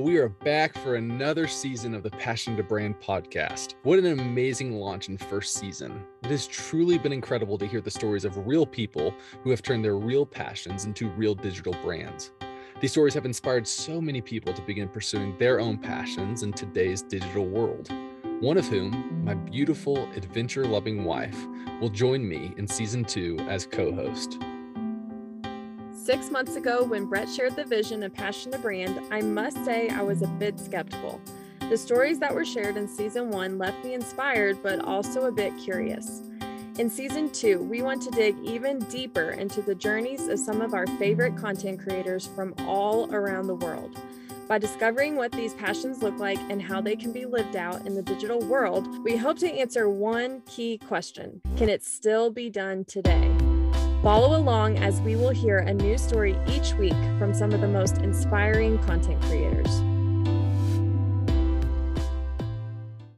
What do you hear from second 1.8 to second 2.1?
of the